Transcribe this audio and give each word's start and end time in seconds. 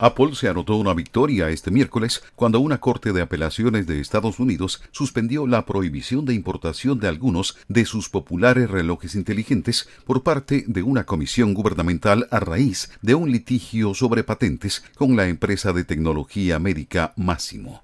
Apple 0.00 0.36
se 0.36 0.48
anotó 0.48 0.76
una 0.76 0.94
victoria 0.94 1.50
este 1.50 1.72
miércoles 1.72 2.22
cuando 2.36 2.60
una 2.60 2.78
Corte 2.78 3.12
de 3.12 3.20
Apelaciones 3.20 3.88
de 3.88 4.00
Estados 4.00 4.38
Unidos 4.38 4.80
suspendió 4.92 5.48
la 5.48 5.66
prohibición 5.66 6.24
de 6.24 6.34
importación 6.34 7.00
de 7.00 7.08
algunos 7.08 7.56
de 7.66 7.84
sus 7.84 8.08
populares 8.08 8.70
relojes 8.70 9.16
inteligentes 9.16 9.88
por 10.06 10.22
parte 10.22 10.64
de 10.68 10.84
una 10.84 11.04
comisión 11.04 11.52
gubernamental 11.52 12.28
a 12.30 12.38
raíz 12.38 12.90
de 13.02 13.16
un 13.16 13.32
litigio 13.32 13.92
sobre 13.92 14.22
patentes 14.22 14.84
con 14.96 15.16
la 15.16 15.26
empresa 15.26 15.72
de 15.72 15.82
tecnología 15.82 16.60
médica 16.60 17.12
Máximo. 17.16 17.82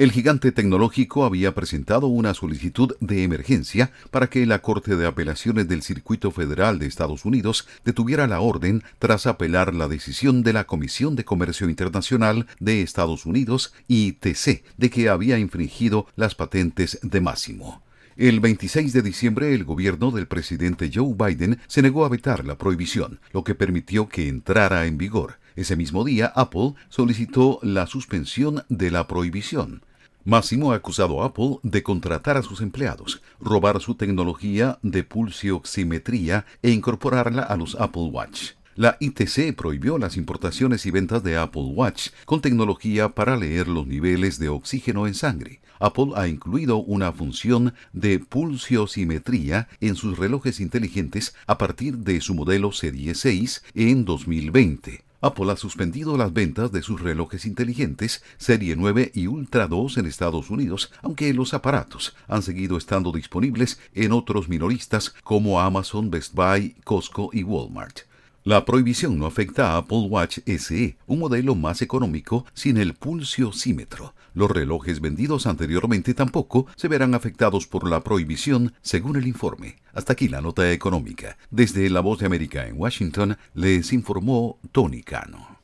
El 0.00 0.12
gigante 0.12 0.50
tecnológico 0.50 1.26
había 1.26 1.54
presentado 1.54 2.06
una 2.06 2.32
solicitud 2.32 2.96
de 3.00 3.22
emergencia 3.22 3.92
para 4.10 4.30
que 4.30 4.46
la 4.46 4.60
Corte 4.62 4.96
de 4.96 5.06
Apelaciones 5.06 5.68
del 5.68 5.82
Circuito 5.82 6.30
Federal 6.30 6.78
de 6.78 6.86
Estados 6.86 7.26
Unidos 7.26 7.68
detuviera 7.84 8.26
la 8.26 8.40
orden 8.40 8.82
tras 8.98 9.26
apelar 9.26 9.74
la 9.74 9.88
decisión 9.88 10.42
de 10.42 10.54
la 10.54 10.64
Comisión 10.64 11.16
de 11.16 11.26
Comercio 11.26 11.68
Internacional 11.68 12.46
de 12.60 12.80
Estados 12.80 13.26
Unidos, 13.26 13.74
ITC, 13.88 14.64
de 14.78 14.88
que 14.88 15.10
había 15.10 15.38
infringido 15.38 16.06
las 16.16 16.34
patentes 16.34 16.98
de 17.02 17.20
Máximo. 17.20 17.82
El 18.16 18.40
26 18.40 18.94
de 18.94 19.02
diciembre 19.02 19.52
el 19.52 19.64
gobierno 19.64 20.12
del 20.12 20.26
presidente 20.26 20.90
Joe 20.90 21.14
Biden 21.14 21.60
se 21.66 21.82
negó 21.82 22.06
a 22.06 22.08
vetar 22.08 22.46
la 22.46 22.56
prohibición, 22.56 23.20
lo 23.32 23.44
que 23.44 23.54
permitió 23.54 24.08
que 24.08 24.28
entrara 24.28 24.86
en 24.86 24.96
vigor. 24.96 25.34
Ese 25.56 25.76
mismo 25.76 26.04
día 26.04 26.32
Apple 26.34 26.72
solicitó 26.88 27.58
la 27.62 27.86
suspensión 27.86 28.64
de 28.70 28.90
la 28.90 29.06
prohibición. 29.06 29.82
Máximo 30.24 30.72
ha 30.72 30.76
acusado 30.76 31.22
a 31.22 31.26
Apple 31.26 31.58
de 31.62 31.82
contratar 31.82 32.36
a 32.36 32.42
sus 32.42 32.60
empleados, 32.60 33.22
robar 33.40 33.80
su 33.80 33.94
tecnología 33.94 34.78
de 34.82 35.02
pulsioximetría 35.02 36.44
e 36.62 36.70
incorporarla 36.70 37.42
a 37.42 37.56
los 37.56 37.74
Apple 37.80 38.10
Watch. 38.12 38.52
La 38.76 38.96
ITC 39.00 39.54
prohibió 39.56 39.98
las 39.98 40.16
importaciones 40.16 40.84
y 40.86 40.90
ventas 40.90 41.22
de 41.22 41.36
Apple 41.36 41.72
Watch 41.74 42.10
con 42.26 42.40
tecnología 42.40 43.10
para 43.10 43.36
leer 43.36 43.66
los 43.66 43.86
niveles 43.86 44.38
de 44.38 44.50
oxígeno 44.50 45.06
en 45.06 45.14
sangre. 45.14 45.60
Apple 45.78 46.12
ha 46.14 46.28
incluido 46.28 46.76
una 46.76 47.12
función 47.12 47.72
de 47.94 48.18
pulsiosimetría 48.18 49.68
en 49.80 49.96
sus 49.96 50.18
relojes 50.18 50.60
inteligentes 50.60 51.34
a 51.46 51.56
partir 51.56 51.96
de 51.98 52.20
su 52.20 52.34
modelo 52.34 52.72
Serie 52.72 53.14
6 53.14 53.62
en 53.74 54.04
2020. 54.04 55.09
Apple 55.20 55.52
ha 55.52 55.56
suspendido 55.56 56.16
las 56.16 56.32
ventas 56.32 56.72
de 56.72 56.82
sus 56.82 57.00
relojes 57.00 57.44
inteligentes 57.44 58.22
Serie 58.38 58.74
9 58.76 59.12
y 59.14 59.26
Ultra 59.26 59.66
2 59.66 59.98
en 59.98 60.06
Estados 60.06 60.50
Unidos, 60.50 60.92
aunque 61.02 61.32
los 61.34 61.54
aparatos 61.54 62.16
han 62.26 62.42
seguido 62.42 62.76
estando 62.76 63.12
disponibles 63.12 63.78
en 63.94 64.12
otros 64.12 64.48
minoristas 64.48 65.14
como 65.22 65.60
Amazon, 65.60 66.10
Best 66.10 66.34
Buy, 66.34 66.76
Costco 66.84 67.30
y 67.32 67.42
Walmart. 67.42 68.09
La 68.42 68.64
prohibición 68.64 69.18
no 69.18 69.26
afecta 69.26 69.72
a 69.72 69.76
Apple 69.76 70.06
Watch 70.08 70.38
SE, 70.46 70.96
un 71.06 71.18
modelo 71.18 71.54
más 71.54 71.82
económico 71.82 72.46
sin 72.54 72.78
el 72.78 72.94
pulsiosímetro. 72.94 74.14
Los 74.32 74.50
relojes 74.50 75.02
vendidos 75.02 75.46
anteriormente 75.46 76.14
tampoco 76.14 76.66
se 76.74 76.88
verán 76.88 77.14
afectados 77.14 77.66
por 77.66 77.86
la 77.86 78.00
prohibición, 78.00 78.72
según 78.80 79.16
el 79.16 79.26
informe. 79.26 79.76
Hasta 79.92 80.14
aquí 80.14 80.28
la 80.28 80.40
nota 80.40 80.72
económica. 80.72 81.36
Desde 81.50 81.90
La 81.90 82.00
Voz 82.00 82.20
de 82.20 82.26
América 82.26 82.66
en 82.66 82.80
Washington 82.80 83.36
les 83.52 83.92
informó 83.92 84.58
Tony 84.72 85.02
Cano. 85.02 85.59